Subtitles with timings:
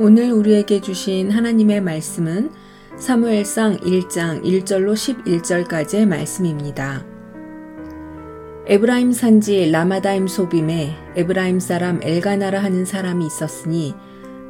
[0.00, 2.52] 오늘 우리에게 주신 하나님의 말씀은
[2.96, 7.04] 사무엘상 1장 1절로 11절까지의 말씀입니다.
[8.66, 13.96] 에브라임 산지 라마다임 소빔에 에브라임 사람 엘가나라 하는 사람이 있었으니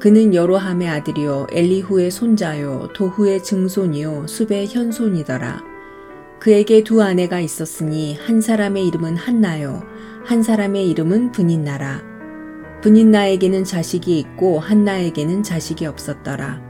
[0.00, 5.62] 그는 여로함의 아들이요 엘리후의 손자요 도후의 증손이요 숲의 현손이더라.
[6.40, 9.84] 그에게 두 아내가 있었으니 한 사람의 이름은 한나요
[10.24, 12.15] 한 사람의 이름은 분인나라.
[12.86, 16.62] 분인나에게는 자식이 있고 한나에게는 자식이 없었더라.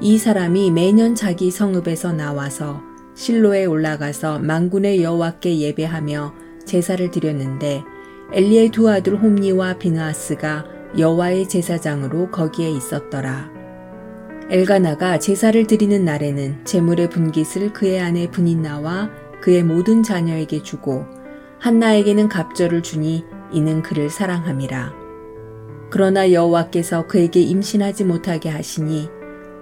[0.00, 2.80] 이 사람이 매년 자기 성읍에서 나와서
[3.14, 6.34] 실로에 올라가서 망군의 여호와께 예배하며
[6.64, 7.84] 제사를 드렸는데
[8.32, 10.64] 엘리의 두 아들 홈니와 비나스가
[10.98, 13.50] 여호와의 제사장으로 거기에 있었더라.
[14.48, 19.10] 엘가나가 제사를 드리는 날에는 제물의 분깃을 그의 아내 분인나와
[19.42, 21.04] 그의 모든 자녀에게 주고
[21.58, 25.03] 한나에게는 갑절을 주니 이는 그를 사랑함이라.
[25.94, 29.08] 그러나 여호와께서 그에게 임신하지 못하게 하시니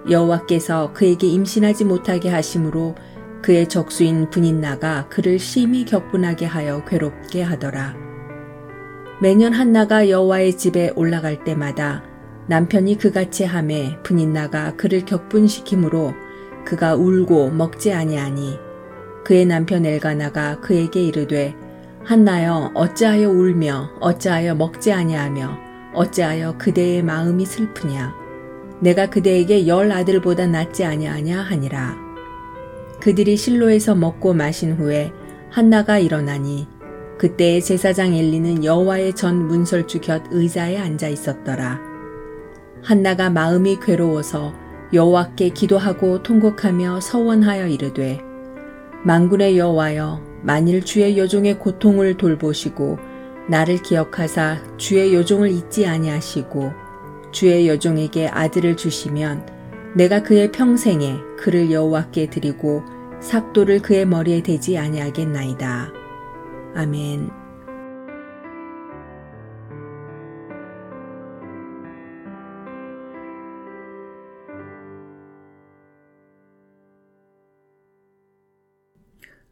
[0.09, 2.95] 여호와께서 그에게 임신하지 못하게 하심으로
[3.43, 7.95] 그의 적수인 분인나가 그를 심히 격분하게 하여 괴롭게 하더라.
[9.21, 12.03] 매년 한나가 여호와의 집에 올라갈 때마다
[12.47, 16.15] 남편이 그같이 함에 분인나가 그를 격분시키므로
[16.65, 18.57] 그가 울고 먹지 아니하니
[19.23, 21.53] 그의 남편 엘가나가 그에게 이르되
[22.03, 28.13] 한나여 어찌하여 울며 어찌하여 먹지 아니하며 어찌하여 그대의 마음이 슬프냐?
[28.79, 31.97] 내가 그대에게 열 아들보다 낫지 아니하냐 하니라.
[32.99, 35.11] 그들이 실로에서 먹고 마신 후에
[35.49, 36.67] 한나가 일어나니
[37.17, 41.79] 그때의 제사장 엘리는 여호와의 전 문설주 곁 의자에 앉아 있었더라.
[42.81, 44.53] 한나가 마음이 괴로워서
[44.91, 48.19] 여호와께 기도하고 통곡하며 서원하여 이르되
[49.03, 52.99] 만군의 여호와여 만일 주의 여종의 고통을 돌보시고
[53.49, 56.71] 나를 기억하사 주의 여종을 잊지 아니하시고
[57.31, 59.45] 주의 여종에게 아들을 주시면
[59.95, 62.83] 내가 그의 평생에 그를 여호와께 드리고
[63.19, 65.91] 삭도를 그의 머리에 대지 아니하겠나이다.
[66.75, 67.29] 아멘.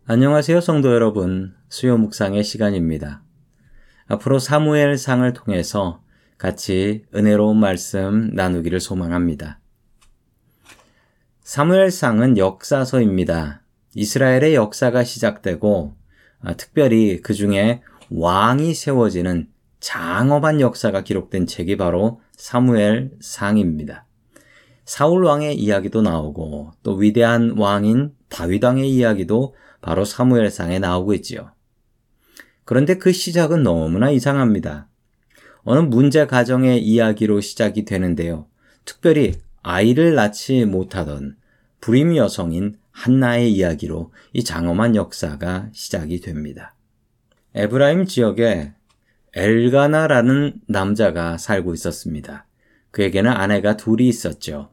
[0.05, 1.53] 안녕하세요, 성도 여러분.
[1.69, 3.23] 수요 묵상의 시간입니다.
[4.07, 6.01] 앞으로 사무엘 상을 통해서
[6.37, 9.59] 같이 은혜로운 말씀 나누기를 소망합니다.
[11.43, 13.61] 사무엘 상은 역사서입니다.
[13.95, 15.95] 이스라엘의 역사가 시작되고
[16.41, 24.05] 아, 특별히 그 중에 왕이 세워지는 장엄한 역사가 기록된 책이 바로 사무엘 상입니다.
[24.85, 31.51] 사울 왕의 이야기도 나오고 또 위대한 왕인 다윗 왕의 이야기도 바로 사무엘 상에 나오고 있지요.
[32.71, 34.87] 그런데 그 시작은 너무나 이상합니다.
[35.63, 38.47] 어느 문제 가정의 이야기로 시작이 되는데요.
[38.85, 41.35] 특별히 아이를 낳지 못하던
[41.81, 46.73] 불임 여성인 한나의 이야기로 이 장엄한 역사가 시작이 됩니다.
[47.55, 48.71] 에브라임 지역에
[49.35, 52.47] 엘가나라는 남자가 살고 있었습니다.
[52.91, 54.71] 그에게는 아내가 둘이 있었죠.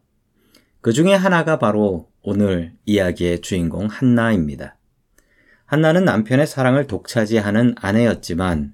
[0.80, 4.77] 그 중에 하나가 바로 오늘 이야기의 주인공 한나입니다.
[5.68, 8.72] 한나는 남편의 사랑을 독차지하는 아내였지만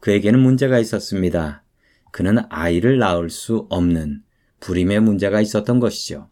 [0.00, 1.62] 그에게는 문제가 있었습니다.
[2.10, 4.22] 그는 아이를 낳을 수 없는
[4.58, 6.28] 불임의 문제가 있었던 것이죠.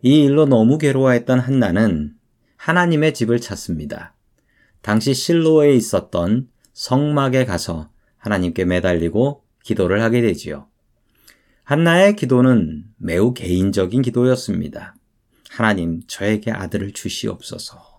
[0.00, 2.14] 이 일로 너무 괴로워했던 한나는
[2.56, 4.16] 하나님의 집을 찾습니다.
[4.80, 10.68] 당시 실로에 있었던 성막에 가서 하나님께 매달리고 기도를 하게 되지요.
[11.64, 14.94] 한나의 기도는 매우 개인적인 기도였습니다.
[15.50, 17.89] 하나님, 저에게 아들을 주시옵소서.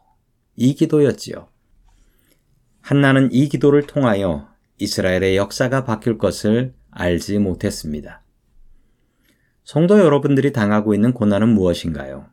[0.62, 1.48] 이 기도였지요.
[2.82, 8.22] 한나는 이 기도를 통하여 이스라엘의 역사가 바뀔 것을 알지 못했습니다.
[9.64, 12.28] 성도 여러분들이 당하고 있는 고난은 무엇인가요?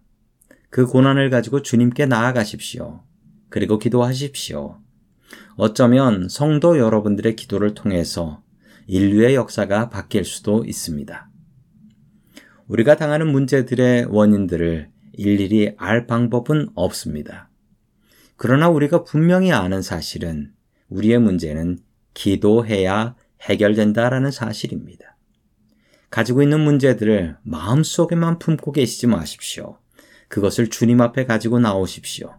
[0.68, 3.02] 그 고난을 가지고 주님께 나아가십시오.
[3.48, 4.78] 그리고 기도하십시오.
[5.56, 8.42] 어쩌면 성도 여러분들의 기도를 통해서
[8.88, 11.30] 인류의 역사가 바뀔 수도 있습니다.
[12.66, 17.47] 우리가 당하는 문제들의 원인들을 일일이 알 방법은 없습니다.
[18.38, 20.52] 그러나 우리가 분명히 아는 사실은
[20.88, 21.78] 우리의 문제는
[22.14, 25.16] 기도해야 해결된다라는 사실입니다.
[26.08, 29.78] 가지고 있는 문제들을 마음속에만 품고 계시지 마십시오.
[30.28, 32.34] 그것을 주님 앞에 가지고 나오십시오.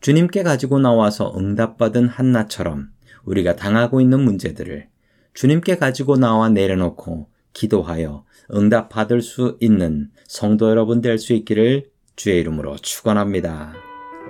[0.00, 2.90] 주님께 가지고 나와서 응답받은 한나처럼
[3.24, 4.88] 우리가 당하고 있는 문제들을
[5.34, 8.24] 주님께 가지고 나와 내려놓고 기도하여
[8.54, 13.74] 응답받을 수 있는 성도 여러분 될 수 있기를 주의 이름으로 축원합니다.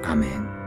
[0.03, 0.62] 아멘.